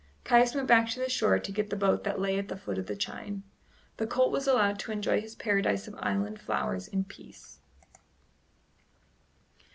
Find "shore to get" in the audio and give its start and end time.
1.07-1.69